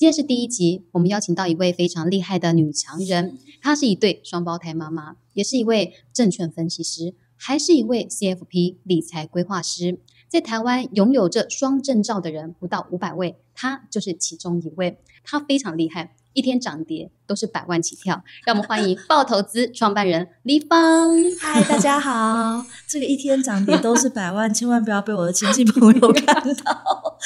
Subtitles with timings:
[0.00, 9.98] 今天是第一集，我们邀请到一位非常厉害的女强人，她是一对双胞胎妈妈，也是一位证券分析师，还是一位 CFP 理财规划师。
[10.26, 14.96] 在台湾拥有这双证照的人不到五百位，她就是其中一位。
[15.22, 18.22] 她非常厉害，一天涨跌都是百万起跳。
[18.44, 21.10] 让我们欢迎爆投资创办人李芳。
[21.40, 22.64] 嗨，大家好！
[22.86, 26.34] 这个一天涨跌都是百万，千万不要被我的亲戚朋友看
[26.64, 27.18] 到，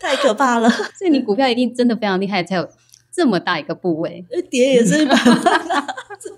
[0.00, 0.68] 太可怕了。
[0.98, 2.68] 所以你股票一定真的非常厉害，才有
[3.10, 4.24] 这么大一个部位。
[4.50, 5.86] 跌也是百万。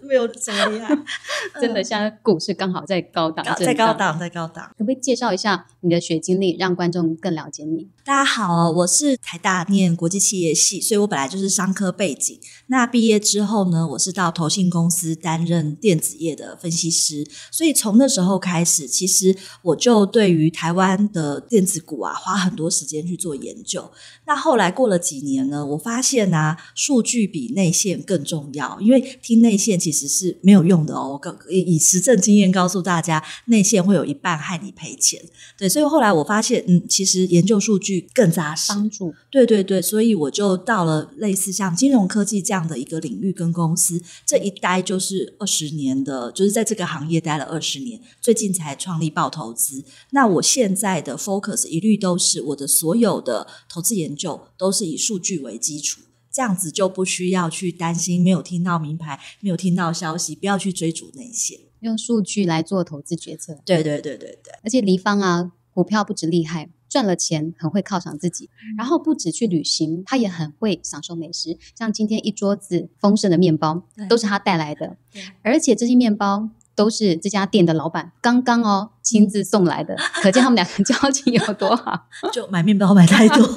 [0.00, 0.96] 没有什么厉害，
[1.60, 4.66] 真的，现在股市刚好在高档，在高档，在高档。
[4.78, 7.88] 可不可以介绍一下你的学经历，让观众更了解你？
[8.04, 12.40] 大家好，我是台大念国际企业系，所以我本来就是商科背景。
[12.68, 17.26] 那毕业之后呢，我是到投信公司担任电子业的分析师。
[17.50, 23.90] 所以从那时候开始，其实我就对于台湾的电子股啊，花很多时间去做研究。
[24.26, 29.74] 那后来过了几年呢，我发现呢，数据比内线更重要，因为听内线。
[29.84, 31.10] 其实是没有用的哦。
[31.10, 35.20] 我告以实证经验告诉大家，内线会有一半害你赔钱。
[35.58, 39.12] 对，所以后来我发现，嗯，其实研究数据更扎实，帮助。
[39.28, 49.84] 对对对，所以我就到了类似像金融科技这样的一个领域跟公司，这一待就是二十年的，就是在这个行业待了二十年，最近才创立报投资。
[50.11, 56.03] 那我现在的 focus 一律都是我的所有的投资研究都是以数据为基础。
[56.33, 63.59] 这样子就不需要去担心没有听到名牌，没有听到消息，不要去追逐那些，用数据来做投资决策。
[63.64, 64.53] 对对对对对。
[64.64, 71.58] 而且黎芳啊，股票不止厉害，赚了钱很会犒赏自己，然后不止去旅行，他也很会享受美食。
[71.77, 74.97] 像今天一桌子丰盛的面包，都是他带来的。
[75.42, 82.06] 而且这些面包都是这家店的老板刚刚哦亲自送来的，可见他们两个交情有多好。
[82.33, 83.47] 就买面包买太多。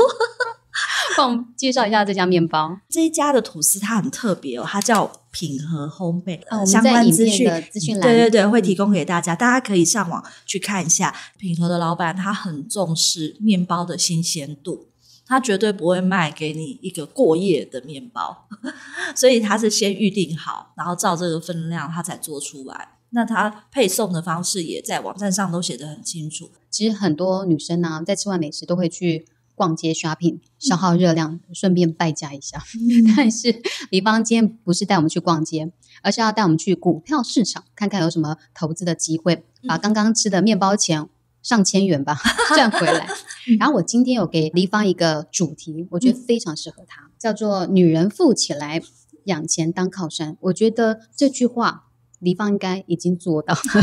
[1.18, 2.78] 帮我们介绍一下这家面包。
[2.90, 6.40] 这一家的吐司它很特别哦，它叫品和烘焙。
[6.50, 11.14] 哦，相关资讯资讯栏，对对对，会提供给大家，大家可以上网去看一下。
[11.38, 14.88] 品和的老板他很重视面包的新鲜度，
[15.28, 18.47] 他绝对不会卖给你一个过夜的面包，
[19.16, 22.94] 所以他是先预定好，然后照这个分量他才做出来。
[23.12, 26.50] 那他配送的方式也在网站上都写得很清楚。
[26.72, 29.28] 其实很多女生呢，在吃完美食都会去。
[29.57, 32.62] 逛街 shopping 消耗热量，顺便败家一下。
[33.18, 33.59] 但是
[33.90, 35.72] 李芳今天不是带我们去逛街，
[36.03, 41.09] 而是要带我们去股票市场看看有什么投资的机会，把刚刚吃的面包钱
[41.41, 42.16] 上千元吧
[42.53, 43.07] 赚回来。
[43.59, 48.79] 然后我今天有给黎芳一个主题，我觉得非常适合她，叫做“女人富起来，
[49.23, 50.38] 养钱当靠山”。
[50.41, 51.85] 我觉得这句话
[52.19, 53.81] 黎芳应该已经做到，所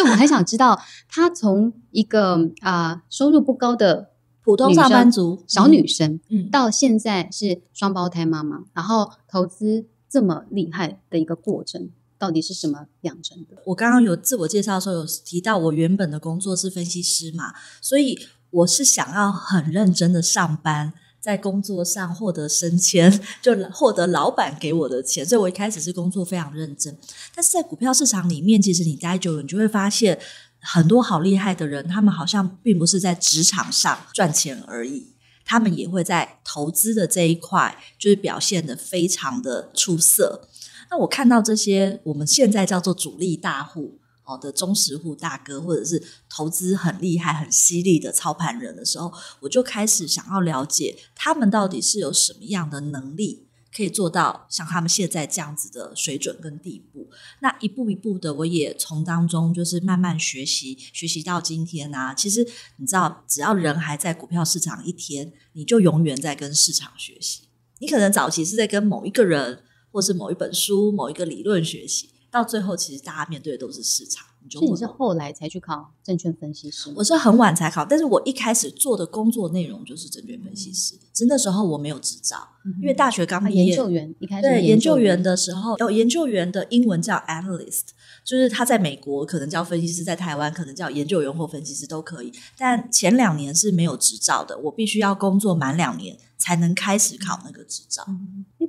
[0.00, 4.10] 以我们很想知道她从一个啊收入不高的。
[4.44, 11.88] 普通上班族小女生，嗯到现在是双胞胎妈妈，然后投资这么厉害的一个过程，
[12.18, 13.56] 到底是什么养成的？
[13.64, 18.18] 我刚刚有自我介绍的时候有提到，我原本的工作是分析师嘛，所以
[18.50, 23.10] 我是想要很认真的上班，在工作上获得升迁，
[23.40, 26.94] 就获得老板给我的钱，所以我一开始是工作非常认真。
[27.34, 30.20] 但是在股票市场里面，其实你待久了，你就会发现。
[30.64, 35.12] 很多好厉害的人，他们好像并不是在职场上赚钱而已，
[35.44, 40.48] 他们也会在投资的这一块，就是表现的非常的出色。
[40.90, 53.43] 那我看到这些我们现在叫做主力大户哦的忠实户大哥，或者是投资很厉害、很犀利的操盘人的时候，我就开始想要了解他们到底是有什么样的能力。
[53.74, 62.14] 可以做到像他们现在这样子的水准跟地步，那一步一步的，我也从当中就是慢慢学习，学习到今天啊。
[62.14, 62.46] 其实
[62.76, 67.48] 你知道，只要人还在股票市场一天，你就永远在跟市场学习。
[67.80, 74.24] 你可能早期是在跟某一个人，或是某一本书、某一个理论学习，到最后其实大家面对的都是市场。
[74.60, 76.92] 你是后来才去考证券分析师？
[76.94, 80.94] 我是很晚才考，但是我一开始做的工作内容就是证券分析师。
[81.14, 82.36] 只是那时候我没有执照，
[82.82, 83.64] 因为大学刚毕业。
[83.64, 87.84] 研究员一开始对研究员的时候，有研究员的英文叫 analyst，
[88.22, 92.32] 就是他在美国可能叫分析师，在台湾可能叫研究员或分析师都可以。
[92.58, 98.04] 但前两年是没有执照的，我必须要工作满两年才能开始考那个执照。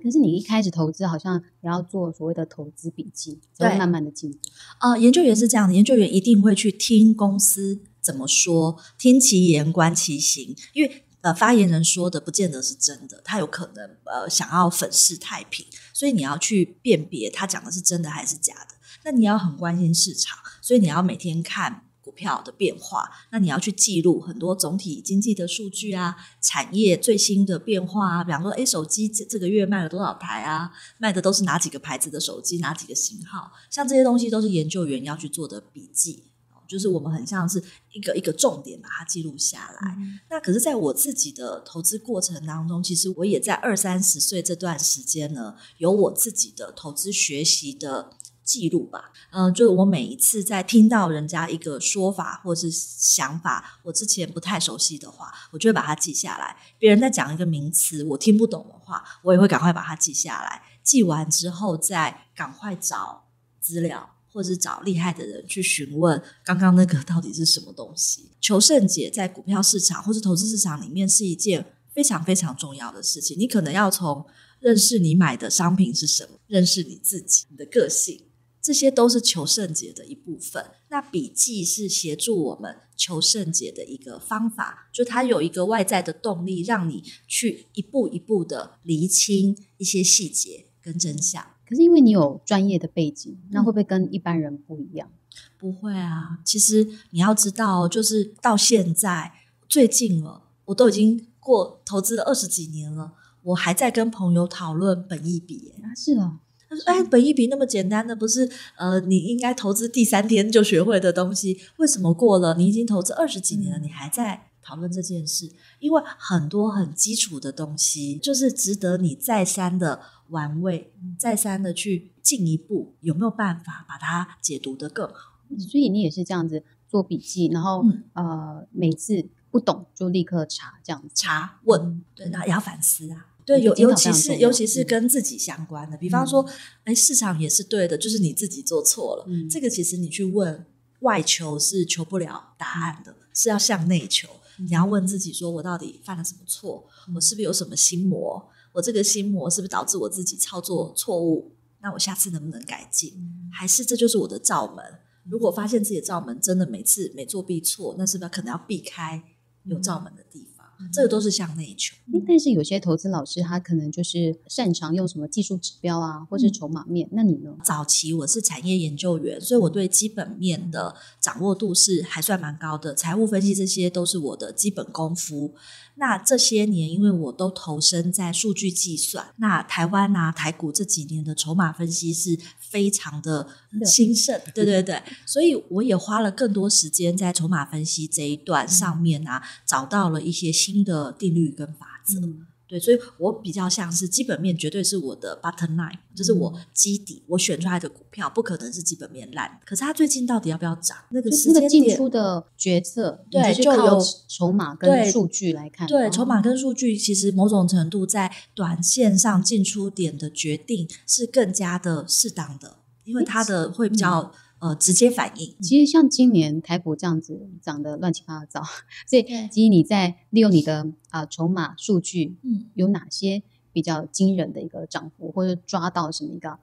[0.03, 4.37] 可是你一开始投资好像也要做所谓的投资笔记，才会慢慢的进步。
[4.77, 18.75] 啊，研究员是这样的，研究员一定会去听公公司怎么说，听其言观其行，因为呃发言人说的不见得是真的，他有可能呃想要粉饰太平，所以你要去辨别他讲的是真的还是假的。
[19.03, 30.71] 那你要很关心市场，所以你要每天看股票的变化，那你要去记录很多总体经济的数据啊，产业最新的变化啊，比方说，哎，手机这这个月卖了多少台啊？
[30.99, 33.51] 卖的都是哪几个牌子的手机，哪几个型号？
[33.71, 36.25] 像这些东西都是研究员要去做的笔记。
[36.67, 37.63] 就是我们很像是
[37.93, 39.97] 一个一个重点把它记录下来。
[40.29, 48.11] 那可是，在我自己的投资过程当中，其实我也在二三十岁这段时间呢，有我自己的投资学习的
[48.43, 49.11] 记录吧。
[49.31, 56.57] 嗯，就是我每一次在听到人家一个说法或是想法，我之前不太熟悉的话，我就会把它记下来。
[56.77, 60.63] 别人在讲一个名词，我听不懂的话，我也会赶快把它记下来。
[60.83, 63.25] 记完之后，再赶快找
[63.59, 64.14] 资料。
[64.35, 68.29] 或者是找厉害的人去询问刚刚那个到底是什么东西。
[68.41, 73.39] 求胜解在股票市场或是投资市场里面是一件非常非常重要的事情。
[73.39, 74.25] 你可能要从
[74.59, 78.23] 认识你买的商品是什么，认识你自己、你的个性，
[78.61, 80.63] 这些都是求胜解的一部分。
[80.89, 91.54] 那笔记是协助我们求胜解的一个方法，就它有一个外在的动力，让你去一步一步的厘清一些细节跟真相。
[91.67, 95.09] 可是因为你有专业的背景，那会不会跟一般人不一样？
[95.57, 99.31] 不会啊，其实你要知道，就是到现在
[99.67, 103.13] 最近了，我都已经过投资了二十几年了，
[103.43, 105.73] 我还在跟朋友讨论本益比。
[105.83, 106.39] 啊，是啊，
[106.69, 115.51] 他说：“哎，本益比那么简单的，不是呃，你应该投资第三天就学会的东西，为什么过了你已经投资二十几年了，你还在讨论这件事？
[115.79, 125.37] 因为很多很基础的东西，就是值得你再三的。”玩味，再三的去进一步，有没有办法把它解读的更好？
[125.59, 133.27] 所以你也是这样子做笔记，然后呃，每次不懂就立刻查，这样查问，对，那也要反思啊。
[133.45, 136.43] 对，尤尤其是尤其是跟自己相关的，比方说，
[136.85, 139.27] 哎，市场也是对的，就是你自己做错了。
[139.47, 140.65] 这个其实你去问
[141.01, 144.27] 外求是求不了答案的，是要向内求。
[144.59, 146.87] 你要问自己说，我到底犯了什么错？
[147.15, 148.49] 我是不是有什么心魔？
[148.73, 151.55] 我这个心魔是不是导致我自己操作错误？
[151.81, 153.13] 那我下次能不能改进？
[153.51, 154.83] 还是这就是我的罩门？
[155.23, 159.23] 如果发现自己的罩门真的每次每做必错，那是不是可能要避开
[159.63, 160.54] 有罩门的地方？
[160.91, 161.95] 这个都是向内求，
[162.27, 167.07] 但是有些投资老师他可能就是擅长用什么技术指标啊，或是筹码面。
[167.11, 167.55] 那你呢？
[167.63, 175.53] 早期我是产业研究员，所以我对基本面的掌握度是还算蛮高的，财务分析这些都是我的基本功夫。
[175.97, 182.37] 那这些年，因为我都投身在数据计算，那台湾啊台股这几年的筹码分析是
[182.75, 183.47] 非常的。
[183.85, 192.21] 兴盛，对对对， 所以我也花了更多时间在筹码分析这一段上面啊，找到了一些新的定律跟法则。
[192.67, 199.59] 对，所以我比较像是基本面，绝对是我的 button line，就是我基底，我选出来的股票不可能是基本面烂。
[199.65, 200.97] 可是它最近到底要不要涨？
[201.11, 205.87] 那个那个进出的决策，对，就有筹码跟数据来看。
[205.87, 214.31] 对，筹码跟数据其实某种程度在短线上进出点的决定是更加的适当的，因为它的会比较。
[214.65, 215.55] 呃，直接反应。
[215.61, 218.63] 其实像今年台股这样子涨得乱七八糟，
[219.05, 226.57] 所以基于你在利用你的啊筹码数据，嗯，有哪些比较惊人的一个涨幅，或者抓到什么一个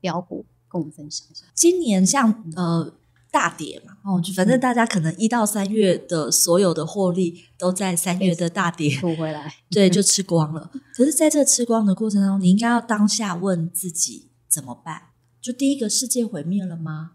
[0.00, 1.44] 标股，跟我们分享一下。
[1.54, 2.92] 今年像呃
[3.30, 10.72] 大跌嘛，哦，就反正大家可能一到三月的所有的获利都在三月的大跌补回来，对，就 吃光了。
[10.96, 15.02] 可是在这吃光的过程当中，你应该要当下问自己怎么办？
[15.40, 17.12] 就第一个，世界毁灭了吗？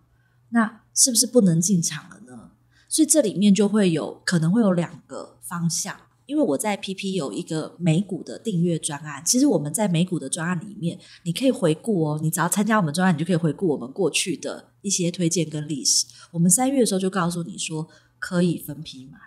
[0.49, 2.51] 那是不是不能进场了呢？
[2.87, 9.23] 所以这里面就会有可能会有两个方向，因为我在 PP 有一个美股的订阅专案。
[9.23, 16.07] 其实我们在美股的专案里面，你可以回顾哦，你只要参加我们专案，你就可以回顾我们过去的一些推荐跟历史。
[16.31, 17.87] 我们三月的时候就告诉你说
[18.17, 19.19] 可以分批买，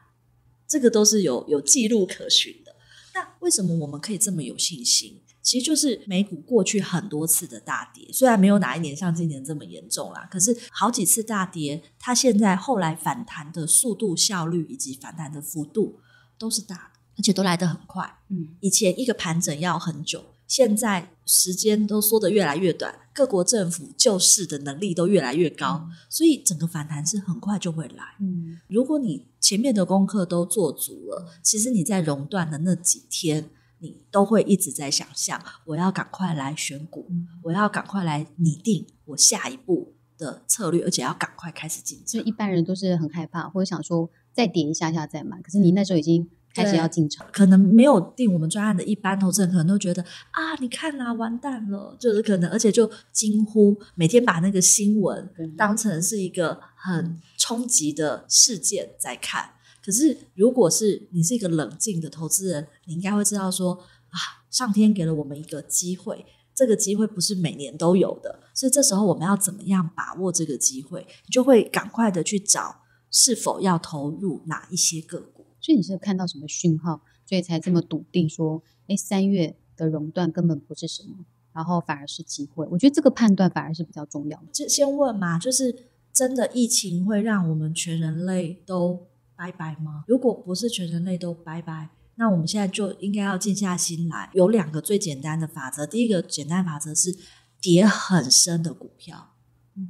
[0.66, 2.74] 这个都是有有记录可循的。
[3.14, 5.20] 那为什么我们可以这么有信心？
[5.42, 15.98] 其实就是美股过去很多次的大跌，虽然没有哪一年像今年这么严重啦，可是好几次大跌，它现在后来反弹的速度、效率以及反弹的幅度
[16.38, 18.18] 都是大的，而且都来得很快。
[18.28, 28.04] 嗯，以前一个盘整要很久，现在时间都缩得越来越短，各国政府救市的能力都越来越高，所以整个反弹是很快就会来。
[28.20, 33.50] 嗯，如果你前面的功课都做足了，其实你在熔断的那几天。
[33.82, 37.04] 你都会一直在想象，我要赶快来选股，
[37.42, 42.00] 我要赶快来拟定我下一步的策略，而且要赶快开始进。
[42.06, 45.42] 所以一般人都是很害怕，或者想说再跌一下下再买。
[45.42, 47.26] 可是你那时候已经开始要进场。
[47.32, 59.54] 可能没有定我们专案的一般投资人，可能都觉得啊，你看啊，完蛋了，就是可能，而且就惊呼，每天把那个新闻当成是一个很冲击的事件在看。
[59.84, 63.74] 可是，如果是你是一个冷静的投资人，你应该会知道说
[64.10, 66.24] 啊，上天给了我们一个机会，
[66.54, 71.04] 这个机会不是每年都有的，所以这时候我们要怎么样把握这个机会？
[71.26, 75.46] 你就会赶快的去找是否要投入哪一些个股。
[75.60, 82.66] 所以你是看到什么讯号，所以才这么笃定说，哎，三月的熔断根本不是什么，然后反而是机会。
[82.70, 84.46] 我觉得这个判断反而是比较重要的。
[84.52, 89.08] 就先问嘛，就是真的疫情会让我们全人类都。
[89.42, 90.04] 拜拜吗？
[90.06, 94.30] 如果不是全人类都拜拜，那我们现在就应该要静下心来。
[94.34, 97.12] 有两个最简单的法则，第一个简单法则是
[97.60, 99.30] 跌很深的股票，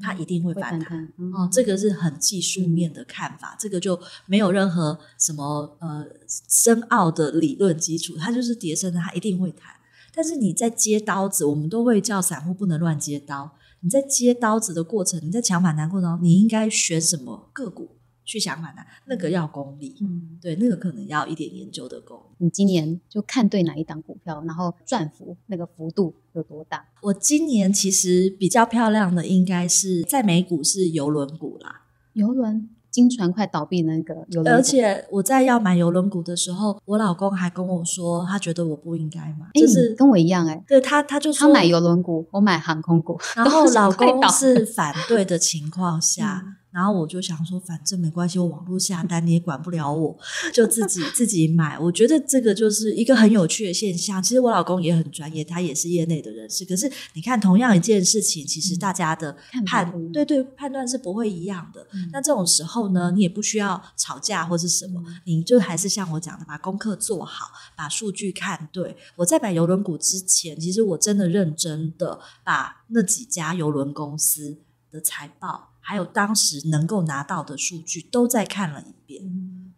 [0.00, 1.12] 它一定会反弹。
[1.34, 6.06] 哦，这个是很技术面的看法，这个就没有任何什么呃
[6.48, 9.68] 深奥的理论基础，它就是跌深的，它一定会弹。
[10.14, 13.52] 但是你在接刀子，我们都会叫散户不能乱接刀。
[13.80, 17.98] 你在接刀子的过程，你在抢反弹过程中，你应该选什么个股？
[18.24, 22.20] 去想买的，那个要功力，嗯，对，那个可能要一点研究的功。
[22.38, 26.84] 你今年就看对哪一档股票，然后赚幅那个幅度有多大？
[27.02, 32.68] 我今年其实比较漂亮的，应该是在美股是游轮股啦，游轮。
[32.92, 46.58] 金船快倒闭那个游轮，而且我在要买游轮股的时候，我老公还跟我说，他觉得我不应该买，就是跟我一样哎，对他他就他买游轮股，我买航空股，然后 老公是反对的情况下。
[46.72, 50.16] 然后我就想说，反正没关系，我网络下单你也管不了我，
[50.52, 51.78] 就自己 自己买。
[51.78, 54.22] 我觉得这个就是一个很有趣的现象。
[54.22, 56.64] 其实我老公也很专业，他也是业内的人士。
[56.64, 59.36] 可是你看，同样一件事情，其实大家的
[59.66, 61.86] 判对对判断是不会一样的。
[62.10, 68.96] 那这种时候呢，你也不需要吵架或是什么，你就还是像我讲的，把功课做好，把数据看对。
[69.16, 74.56] 我在买邮轮股之前，其实我真的认真的把那几家邮轮公司
[74.90, 75.71] 的财报。
[75.84, 79.22] 还有当时能够拿到的数据都再看了一遍，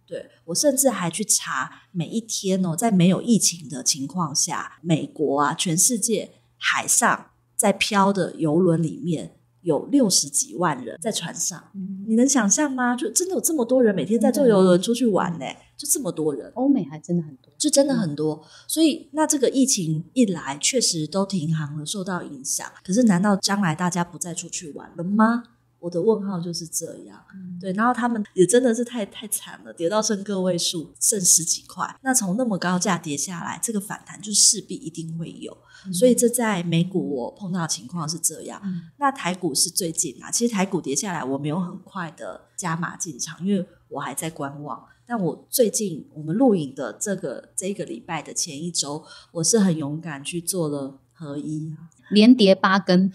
[0.06, 11.70] 对我甚至还去查每一天哦，在没有疫情的情况下，美国啊，全世界海上在漂的游轮里面有六十几万人在船上，
[12.06, 12.94] 你能想象吗？
[12.94, 15.46] 就真的有这么多人每天在坐游轮出去玩呢？
[15.76, 18.46] 就这么多人，欧美还真的很多，就真的很多。
[18.68, 22.70] 所以那这个疫情一来，确实都停航了，受到影响。
[22.84, 25.42] 可是难道将来大家不再出去玩了吗？
[25.84, 27.22] 我的问号就是这样，
[27.60, 31.94] 对，然后他们也真的是太太惨了，跌到剩个位数，剩十几块。
[32.02, 35.54] 那从那么高价跌下来，这个反弹就势必一定会有。
[35.92, 38.62] 所以这在美股我碰到的情况是这样。
[38.96, 44.82] 那台股是最近啊，其实台股跌下来，我没有很快的加码进场，因为我还在观望。
[45.06, 51.74] 但我最近我们录影的这个这个礼拜的前一周，我是很勇敢去做了合一，
[52.10, 53.10] 连跌八根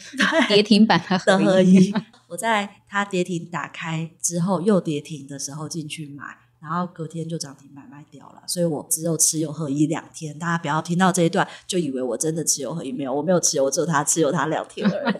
[0.48, 1.94] 跌停板的合一。
[2.28, 6.24] 我在它跌停打开之后又跌停的时候进去买，
[6.62, 10.38] 然后隔天就涨停板卖掉了，所以我只有持有合一两天。
[10.38, 15.16] 大家不要听到这一段就以为我真的持有合一，没有，我没有持有，我只有它持有它两天而已。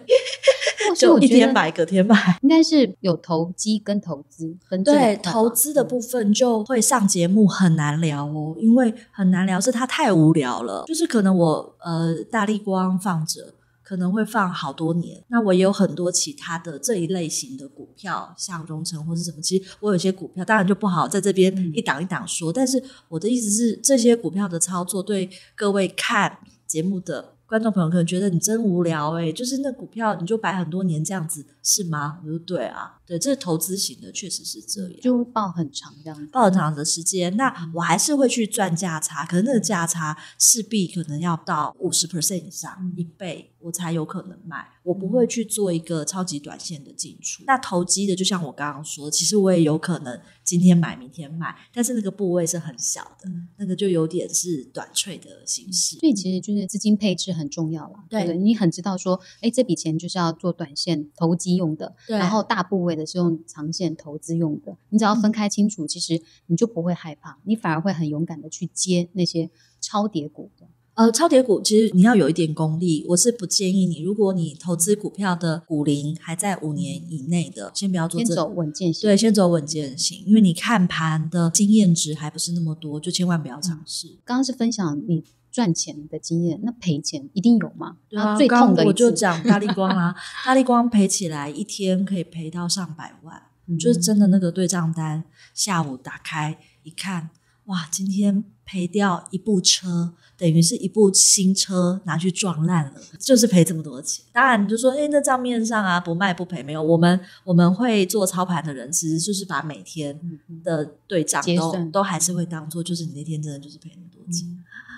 [0.96, 13.54] 就一天买，隔天买，应该是有投机跟投资分对投资的部分就会上节目很难聊哦，因为很难聊是它太无聊了，就是可能我呃大力光放着。
[13.90, 19.42] 可能会放好多年，那我也有很多其他的这一类型的股票，像荣成或是什么。
[19.42, 22.52] 其实我有些股票，当然就不好在这边一档一档说。
[22.52, 27.34] 但是我的意思是，这些股票的操作对各位看节目的。
[27.46, 32.20] 观众朋友可能觉得你真无聊哎，就是那股票你就摆很多年这样子是吗？
[32.22, 37.36] 我说对啊，对，这是投资型的，确实是这样，就报很长这样，报很长的时间。
[37.36, 44.64] 那我还是会去赚价差，可是那个价差势必可能要到五十 percent 以上一倍，我才有可能卖。
[44.84, 47.42] 我不会去做一个超级短线的进出。
[47.48, 50.20] 那投机的，就像我刚刚说，其实我也有可能。
[50.42, 55.96] 今天买，明天卖，但是那个部位是很小的，那个就有点是短脆的形式。
[55.98, 57.94] 所以其实就是资金配置很重要了。
[58.08, 64.76] 对，你很知道说，哎，这笔钱就是要做短线投机用的，然后大部位的是用长线投资用的。
[64.90, 70.66] 你只要分开清楚，其实你就不会害怕，你反而会很勇敢的去接那些超跌股的。
[70.94, 74.02] 呃，超跌股其实你要有一点功力，我是不建议你。
[74.02, 79.08] 如果你投资股票的股龄还在五年以内的，先不要做，先走稳健型。
[79.08, 84.08] 对，先走稳健型，因为你看盘的经验值还不是那么多，就千万不要尝试。
[84.24, 87.96] 刚刚是分享你赚钱的经验，那赔钱一定有吗？
[88.08, 90.14] 对啊，最痛的我就讲大力光啊，
[90.46, 93.42] 大力光赔起来一天可以赔到上百万，
[93.78, 97.30] 就是真的那个对账单，下午打开一看。
[97.64, 104.24] 哇，今天赔掉一部车，等于是一部新车拿去撞烂了，就是赔这么多钱。
[104.30, 106.80] 当然，你就说，哎，那账面上啊，不卖不赔，没有。
[106.80, 110.20] 我们我们会做操盘的人，其实就是把每天
[110.62, 114.46] 的对账都都还是会当做，就是你那天真的就是赔那么多钱。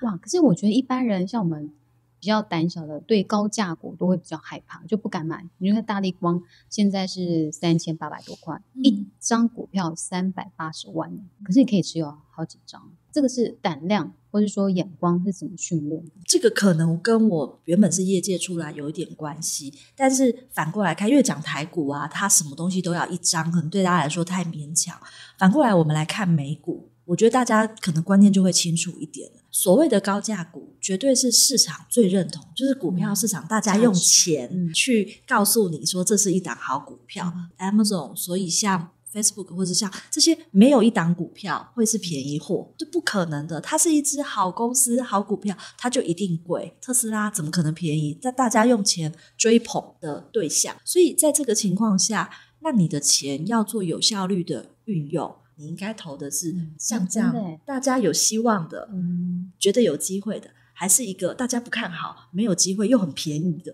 [0.03, 1.73] 哇，可是我觉得一般人像我们。
[2.21, 5.45] 比较胆小的，对高价股都会比较害怕，就不敢买。
[5.59, 11.11] 你看大力光现在是三千八百多块一张股票，三百八十万，
[11.43, 12.81] 可是你可以持有好几张。
[13.13, 16.03] 这个是胆量，或者说眼光是怎么训练？
[16.27, 24.99] 这个可能跟我原本是业界出来有一点关系，但是反过来看，因为讲台股啊，它什么东西都要一张，可能对大家来说太勉强。
[25.39, 26.89] 反过来，我们来看美股。
[27.05, 29.41] 我觉得大家可能观念就会清楚一点了。
[29.51, 37.31] 所谓的高价股，绝对是市场最认同，就是股票市场大家用钱去告诉你说这是一档好股票。
[37.59, 43.61] Amazon，所以像 Facebook 或者像这些，没有一档股票会是便宜货，这不可能的。
[43.61, 46.75] 它是一只好公司、好股票，它就一定贵。
[46.81, 48.19] 特斯拉怎么可能便宜？
[48.21, 55.35] 在大家用钱追捧的对象，所以在这个情况下，那你的钱要做有效率的运用。
[55.57, 57.33] 你应该投的是像这样
[57.67, 63.73] 大家有希望的，嗯觉得有机会的，还是一个大家不看好、没有机会又很便宜的，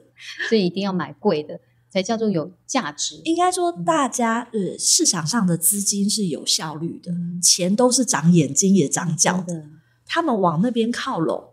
[0.49, 1.59] 所以一定要买贵的
[1.91, 3.21] 才叫做有价值。
[3.25, 9.67] 应该说，大家呃市场上的资金是有效率的，钱都是长眼睛也长脚的，
[10.07, 11.45] 他们往那边靠拢，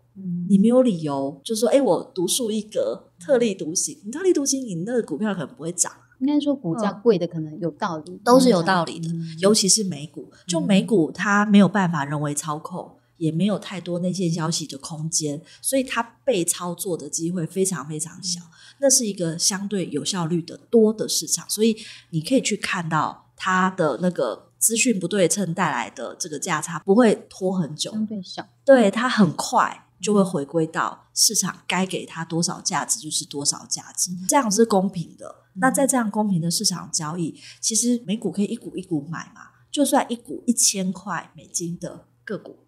[0.48, 3.98] 你没有理由就说，哎，我独树一格、特立独行。
[4.04, 5.92] 你特立独行，你那个股票可能不会涨。
[6.18, 9.06] 应该说股价贵的可能有道理，都是有道理的。
[9.38, 18.40] 尤其是美股，就美股它没有办法人为操控，也没有太多内线消息的空间，所以它被操作的机会非常非常小。
[18.78, 21.76] 那是一个相对有效率的多的市场，所以
[22.10, 29.82] 你可以去看到它的那个资讯不对称带来的这个价差不会拖很久，相对小，对它很快。
[29.98, 35.34] 就会回归到市场该给它多少价值就是多少价值，这样是公平的。
[35.54, 39.40] 那在这样公平的市场交易，其实美股可以一股一股买嘛，
[39.72, 42.58] 就算一股一千块美金的个股，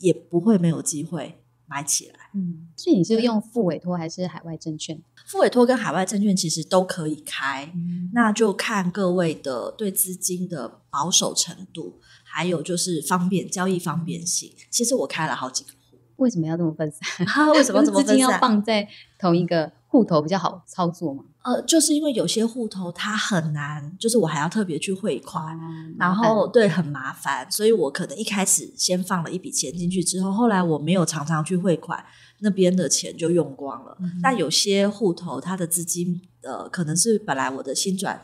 [0.00, 2.14] 也不会没有机会买起来。
[2.34, 5.00] 嗯，所以你是用副委托还是海外证券？
[5.26, 7.72] 副委托跟海外证券其实都可以开，
[8.12, 14.52] 那就看各位的对资金的保守程度，还有就是方便交易方便性。
[14.70, 15.70] 其实我开了好几个。
[16.16, 17.26] 为什么要这么分散？
[17.54, 18.06] 为什么这么 分散？
[18.06, 18.86] 资金要放在
[19.18, 21.24] 同一个户头比较好操作吗？
[21.42, 25.58] 呃，就是因为有些户头它很难，就是我还要特别去汇款，
[25.98, 32.04] 然后对很麻烦，所以我可能一开始先放了一笔钱进去，之后后来我没有常常去汇款，
[32.38, 33.98] 那边的钱就用光了。
[34.22, 38.22] 那有些户头它的资金呃，可能是本来我的新转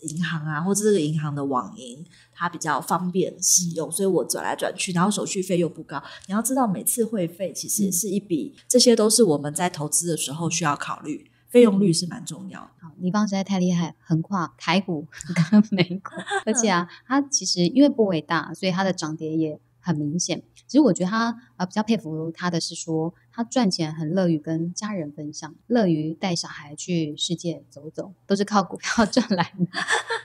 [0.00, 2.04] 银行啊，或者这个银行的网银。
[2.34, 6.02] 它比较方便使用，所以我转来转去，然后手续费又不高。
[6.26, 12.88] 你要知道，每次会费其实是一笔，这些都是我们在投资的时候需要考虑，费用率是蛮重要的。
[12.98, 15.06] 李邦实在太厉害，横跨台股
[15.50, 16.10] 跟美股，
[16.44, 19.60] 而且啊，它其实因为不伟大，所以它的涨跌也。
[19.86, 29.66] 很明显，其实我觉得他呃比较佩服他的是说，他赚钱很乐于跟家人分享，乐于带小孩去世界走走，都是靠股票 赚来的。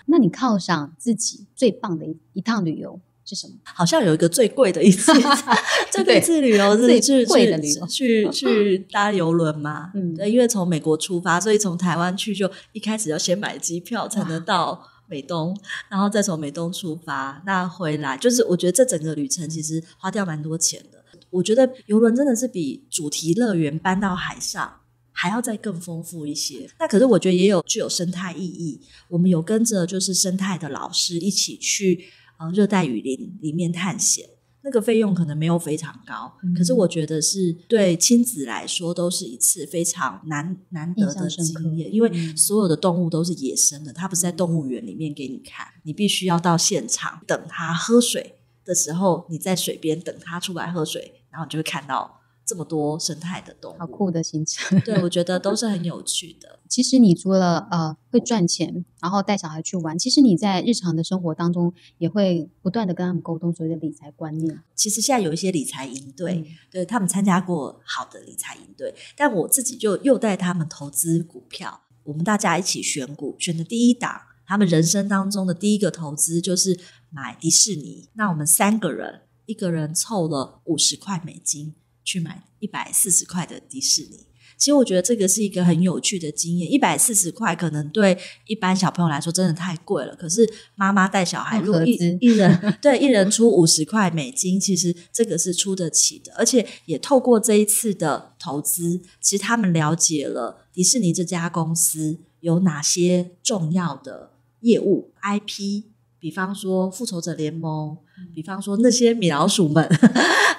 [0.06, 3.54] 那你犒赏自己最棒的一一趟旅游是什么？
[3.64, 5.12] 好像有一个最贵的一次，
[5.92, 9.92] 最次旅游是最贵的旅游，去去搭游轮嘛？
[9.94, 14.88] 嗯，对，因为从美国出发，所以从台湾去就一开始要先买机票才能到。
[15.10, 15.58] 美东，
[15.90, 21.04] 然后再从美东出发，那回来就是我觉得这整个旅程其实花掉蛮多钱的。
[21.32, 26.70] 我觉得游轮真的是比主题乐园搬到海上还要再更丰富一些。
[26.80, 28.82] 那可是我觉得也有具有生态意义。
[29.10, 32.06] 我们有跟着就是生态的老师一起去
[32.40, 34.28] 呃热带雨林里面探险。
[34.62, 52.19] 那个费用可能没有非常高，可是我觉得是对亲子来说都是一次非常难难得的经验，因为所有的动物都是野生的，它不是在动物园里面给你看，你必须要到现场等它喝水的时候，你在水边等它出来喝水，然后你就会看到。
[52.50, 56.58] 这么多生态的动物，好酷的行程，对我觉得都是很有趣的。
[56.68, 64.62] 其实你除了呃会赚钱，然后带小孩去玩，其实你在日常的生活当中也会不断的跟他们沟通所谓的理财观念。
[64.74, 76.80] 其实现在有一些理财营队，对他们参加过好的理财营队，但我自己就又带他们投资股票，我们大家一起选股，选的第一档，他们人生当中的第一个投资就是
[77.12, 78.10] 买迪士尼。
[78.14, 81.76] 那我们三个人，一个人凑了五十块美金。
[82.10, 84.26] 去买一百四十块的迪士尼，
[84.58, 86.72] 其实我觉得这个是一个很有趣的经验。
[86.72, 88.18] 一百四十块可能对
[88.48, 92.50] 一般小朋友来说真的太贵了，可是妈妈带小孩，如果一一人
[92.82, 96.34] 对一人出五十块美金，其实这个是出得起的。
[96.36, 105.84] 而且也透过这一次的投资，其实他们了解了迪士尼这家公司有哪些重要的业务 IP，
[106.20, 107.98] 比方说复仇者联盟。
[108.36, 109.82] 比方说那些米老鼠们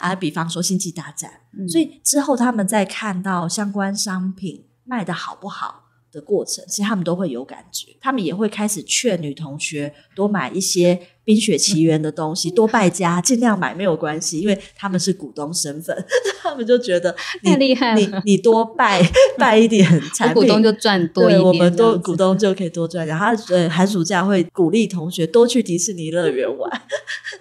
[0.00, 1.30] 啊，比方说星际大战，
[1.68, 11.00] 所以之后他们在看到相关商品卖的好不好的过程，其实他们都会有感觉，他们也会开始劝女同学多买一些。
[11.22, 15.96] 冰雪奇缘的东西多败家，尽量买没有关系，因为他们是股东身份，
[16.42, 18.00] 他们就觉得太厉害了。
[18.00, 19.00] 你你多败
[19.38, 21.44] 败一点 产品，股东就赚多一点。
[21.44, 23.06] 我们多股东就可以多赚。
[23.06, 23.16] 点。
[23.16, 26.82] 他呃，寒暑假会鼓励同学多去迪士尼乐园玩。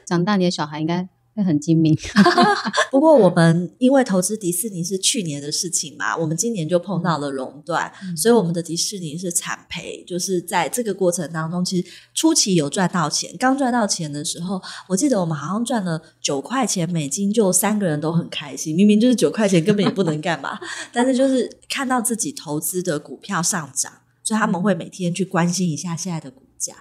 [0.06, 1.08] 长大你的小孩应该。
[1.44, 1.98] 很精明，
[2.92, 10.04] 不过我们因为投资迪士尼是去年的事情嘛，我们今年就碰到了熔断，所以我们的迪士尼是惨赔。
[10.08, 18.76] 就是在这个过程当中，其实初期有赚到钱，刚赚到钱的时候，我记得我们好像赚了九块钱美金，就三个人都很开心。
[18.76, 20.60] 明明就是九块钱，根本也不能干嘛，
[20.92, 23.92] 但是就是看到自己投资的股票上涨，
[24.24, 26.74] 所以他们会每天去关心一下现在的股价。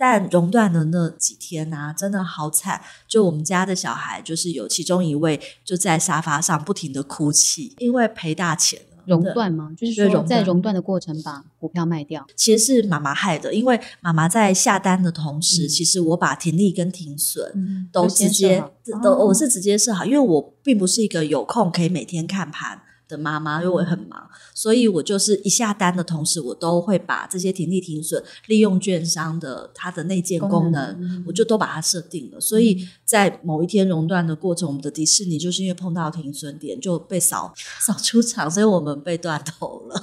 [0.00, 2.80] 但熔断的那几天呐，真的好惨！
[3.06, 9.04] 就我们家的小孩，就是有其中一位就在沙发上不停的哭泣，因为赔大钱了。
[9.04, 9.70] 熔断吗？
[9.76, 13.52] 就是说在熔断的过程把股票卖掉，其实是妈妈害的。
[13.52, 18.64] 因为妈妈在下单的同时，其实我把停利跟停损都直接
[19.02, 22.80] 都我是直接设好，因为我并不是一个有空可以每天看盘。
[23.10, 32.40] 的妈妈，因为我很忙，所以我就是一下单的同时，我都会把这些停利停损利用券商的它的内建功能，我就都把它设定了。
[32.40, 40.02] 所以在某一天熔断的过程，我们的迪士尼就是因为碰到停损点就被扫 扫出场，所以我们被断头了。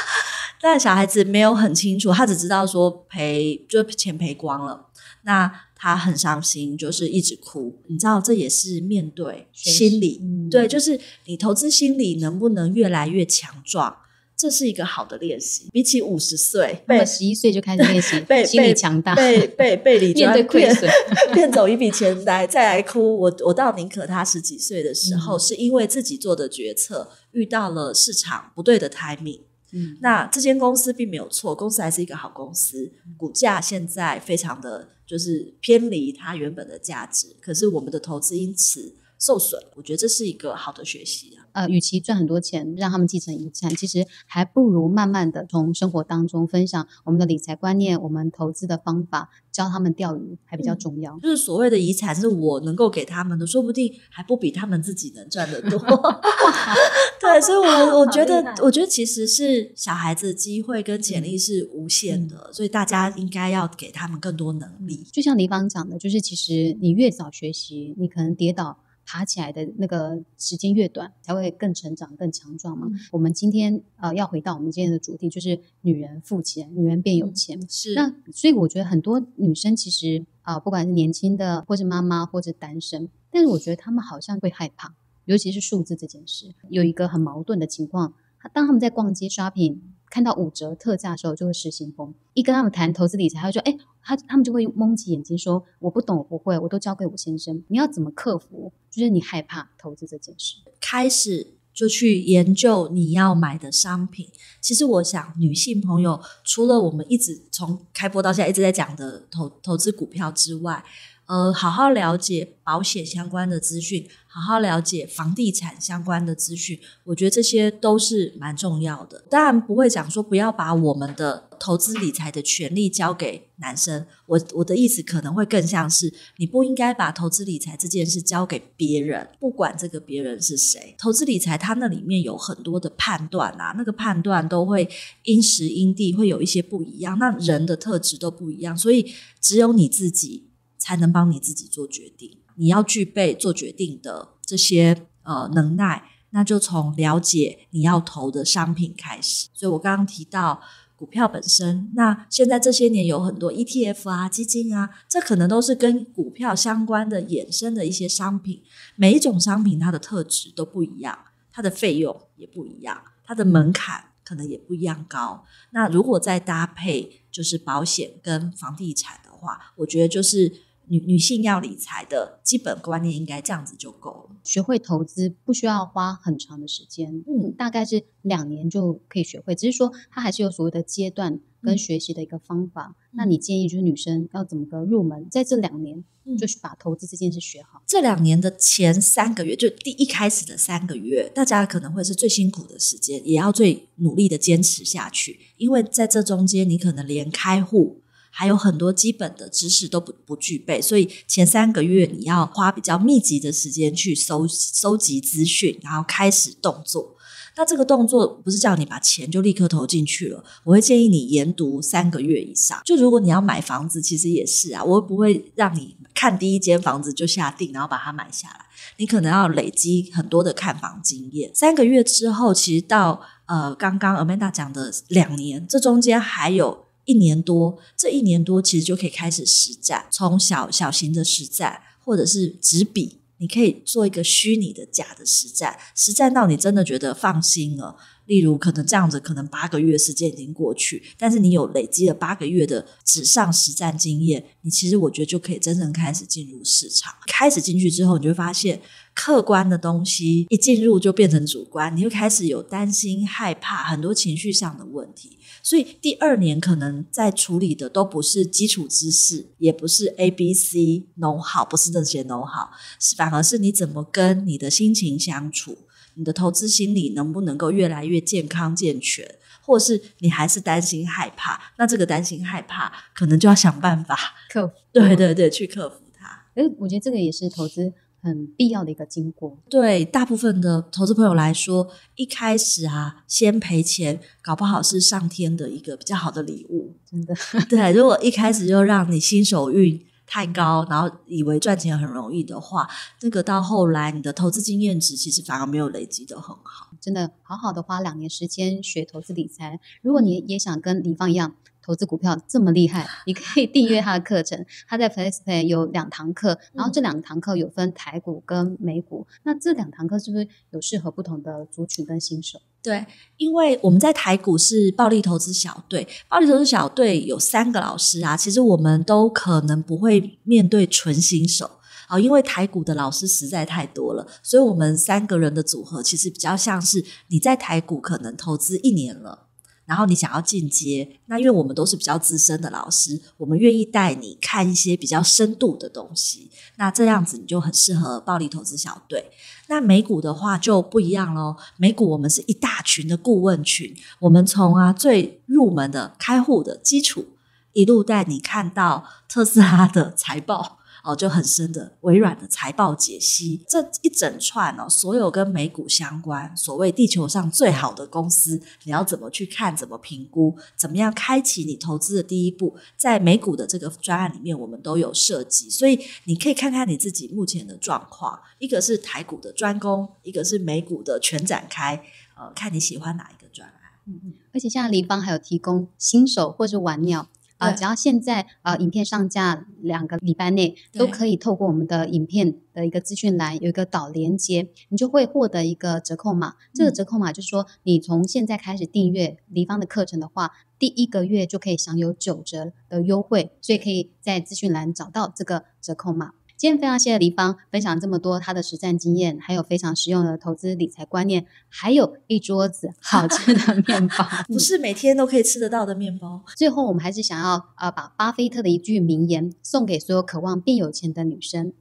[0.60, 4.86] 但小孩子没有很清楚，他只知道说赔就钱赔光了。
[5.22, 7.78] 那他很伤心，就是一直哭。
[7.86, 13.94] 你知道，这也是面对心理，对，就是你投资心理能不能越来越强壮，
[14.34, 15.68] 这是一个好的练习。
[15.72, 20.90] 比起五十岁，被十一岁就开始练习， 心理强大， 被被被理面对亏损，
[21.34, 23.18] 骗走一笔钱来再来哭。
[23.18, 29.40] 我我倒宁可他十几岁的时候，是因为自己做的决策遇到了市场不对的 timing。
[29.76, 34.88] 嗯，那这间公司并没有错，公司还是一个好公司，股价现在非常的。
[35.06, 39.60] 就是偏离它原本的价值，可是我们的投资因此受损。
[39.74, 41.46] 我觉得这是一个好的学习啊。
[41.52, 51.18] 呃，与其赚很多钱让他们继承遗产，其实还不如慢慢的从生活当中分享我们的理财观念、我们投资的方法，教他们钓鱼还比较重要。
[51.20, 55.78] 就是所谓的遗产是我能够给他们的，说不定还不比他们自己能赚得多。
[57.18, 65.06] 对，所以， 我我觉得，我觉得其实是小孩子机会跟潜力是无限的，所以大家应该要给他们更多能力。
[65.10, 72.88] 就像李芳讲的，就是其实你越早学习，你可能跌倒爬起来的那个时间越短，才会更成长、更强壮嘛。
[73.12, 77.58] 我们今天呃要回到我们今天的主题，就是女人富起来，女人变有钱。
[77.68, 84.94] 是那，所以我觉得很多女生其实啊，不管是年轻的，或是妈妈，或者单身，但是我觉得她们好像会害怕。
[85.24, 88.14] 尤其是数字这件事，有一个很矛盾的情况。
[88.52, 92.14] 当他们在逛街 shopping 看到五折特价的时候，就会失心疯。
[92.32, 97.64] 一跟他们谈投资理财，他就说：“哎，他他们就会蒙起眼睛说，我不懂，我不会，我都交给我先生。
[97.66, 98.72] 你要怎么克服？
[98.88, 104.28] 就是你害怕投资这件事，开始就去研究你要买的商品。
[104.60, 110.84] 其实我想，女性朋友除了我们一直从开播到现在一直在讲的投投资股票之外。”
[111.26, 119.24] 呃，好好了解保险相关的资讯，好好了解房地产相关的资讯，我觉得这些都是蛮重要的。
[119.28, 130.94] 当然不会讲说不要把我们的投资理财的权利交给男生，我我的意思可能会更像是，你不应该把投资理财这件事交给别人，不管这个别人是谁。
[130.96, 134.88] 投资理财它那里面有很多的判断啊，那个判断都会
[135.24, 140.45] 因时因地会有一些不一样，那人的特质都不一样，所以只有你自己。
[140.86, 142.38] 才能帮你自己做决定。
[142.54, 149.48] 你要具备做决定的这些呃能耐，那就从了解你要投的商品开始。
[149.52, 150.62] 所以我刚刚提到
[150.94, 158.62] 股票本身，那现在这些年有很多 ETF 啊、基金啊，这可能都是跟股票相关的衍生的一些商品。
[158.94, 161.18] 每一种商品它的特质都不一样，
[161.50, 165.44] 它的费用也不一样，它的门槛可能也不一样高。
[165.72, 170.64] 那如果再搭配就是保险跟房地产的话，我觉得就是。
[170.88, 174.36] 女女性要理财的基本观念，应该这样子就够了。
[174.44, 179.54] 学会投资不需要花很长的时间，嗯，大概是两年就可以学会。
[179.54, 182.94] 只是说它还是有所谓的阶段跟学习的一个方法。
[183.12, 185.26] 那你建议就是女生要怎么个入门？
[185.30, 186.04] 在这两年，
[186.38, 187.82] 就是把投资这件事学好。
[187.86, 198.02] 这两年的前三个月，就第一开始的三个月，大家可能会是最辛苦的时间，也要最努力的坚持下去，因为在这中间，你可能连开户。
[198.38, 207.16] 还有很多基本的知识都不不具备，所以前三个月你要花比较密集的时间去收收集资讯，然后开始动作。
[207.56, 212.78] 那这个动作不是叫你把钱就立刻投进去了，我会建议你研读三个月以上。
[212.84, 218.66] 就如果你要买房子，其实也是啊，我不会让你看第一间房子就下定，然后把它买下来。
[218.98, 221.50] 你可能要累积很多的看房经验。
[221.54, 226.85] 三个月之后，其实到呃刚刚 Amanda 讲的两年，这中间还有。
[227.06, 237.96] 一年多，这一年多其实就可以开始实战，从小小型的实战，或者是纸笔，你可以做一个虚拟的假的实战，实战到你真的觉得放心了。
[238.26, 247.14] 例如，可能这样子，可能八个月时间已经过去，但是你有累积了八个月的纸上实战经验，你其实我觉得就可以真正开始进入市场。
[247.28, 248.82] 开始进去之后，你就会发现
[249.14, 255.38] 客观的东西一进入就变成主观，你就开始有担心、害怕很多情绪上的问题。
[255.66, 265.78] 所以第二年可能在处理的都不是基础知识，也不是 A B C 弄好，不是那些弄好，是反而是你怎么跟你的心情相处，
[266.14, 269.28] 你的投资心理能不能够越来越健康健全，
[269.60, 274.16] 或是你还是担心害怕，那这个担心害怕可能就要想办法
[274.48, 276.46] 克服，对对对，去克服它。
[276.54, 277.92] 哎，我觉得这个也是投资。
[278.22, 287.34] 很必要的一个经过，对大部分的投资朋友来说，一开始啊，先赔钱，搞不好是上天的一个比较好的礼物，真的。
[287.68, 292.88] 对，如果一开始就让你新手运太高，然后以为赚钱很容易的话，
[293.22, 296.90] 那个到后来你的投资经验值其实反而没有累积的很好。
[297.00, 301.54] 真的，好好的花两年时间学投资理财，如果你也想跟李芳一样。
[301.86, 304.66] 投资股票这么厉害，你可以订阅他的课程。
[304.88, 309.24] 他在 FlexPay 有两堂课，然后这两堂课有分台股跟美股。
[309.44, 312.60] 那这两堂课是不是有适合不同的族群跟新手？
[312.82, 318.36] 对，因为我们在台股是暴力投资小队，暴力投资小队有三个老师啊。
[318.36, 321.70] 其实我们都可能不会面对纯新手
[322.08, 329.45] 啊，因为台股的老师实在太多了，所以我们三个人的组合其实比较像是你在台股可能投资一年了。
[329.86, 336.50] 然后你想要进阶，那因为我们都是比较资深的老师，我们愿意带你看一些比较深度的东西。
[336.76, 339.30] 那这样子你就很适合暴力投资小队。
[339.68, 347.26] 那美股的话就不一样喽，美股我们是一大群的顾问群，我们从啊最入门的开户的基础，
[347.72, 350.75] 一路带你看到特斯拉的财报。
[351.06, 372.02] 哦，就很深的微软的财报解析，这一整串哦，所有跟美股相关，所谓地球上最好的公司，你要怎么去看，怎么评估，怎么样开启你投资的第一步，在美股的这个专案里面，我们都有涉及，所以你可以看看你自己目前的状况，一个是台股的专攻，一个是美股的全展开，
[372.36, 373.74] 呃，看你喜欢哪一个专案。
[374.08, 377.28] 嗯嗯，而且像黎邦还有提供新手或是晚鸟。
[377.58, 386.54] 啊，只要现在啊，影片上架两个礼拜内，都可以透过我们的影片的一个资讯栏有一个导连接，你就会获得一个折扣码。
[386.74, 396.32] 这个折扣码就是说，你从现在开始订阅黎方的课程的话，第一个月就可以享有九折的优惠，所以可以在资讯栏找到这个折扣码。
[396.56, 406.42] 今天非常谢谢黎芳分享这么多他的实战经验，还有非常实用的投资理财观念，还有一桌子好吃的 面包，不是每天都可以吃得到的面包。
[406.56, 411.74] 最后，我们还是想要呃把巴菲特的一句名言送给所有渴望变有钱的女生。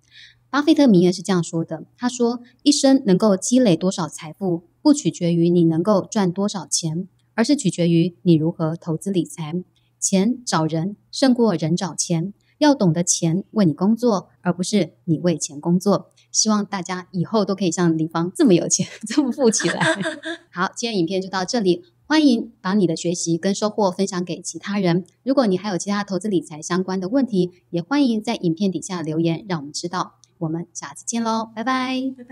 [0.49, 9.63] 巴菲特名言是这样说的：他说，一生能够积累多少财富，不取决于你能够赚多少钱，而是取决于你如何投资理财。
[10.01, 12.33] 钱找人胜过人找钱。
[12.65, 16.09] 要懂得钱为你工作，而不是你为钱工作。
[16.31, 19.81] 希望大家以后都可以像李芳这么有钱， 这么富起来。
[20.51, 25.05] 好，今天影片就到这里，欢迎把你的学习跟收获分享给其他人。
[25.23, 30.15] 如果你还有其他投资理财相关的问题，也欢迎在影片底下留言，让我们知道。
[30.37, 32.23] 我们下次见喽，拜拜，拜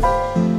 [0.00, 0.57] 拜。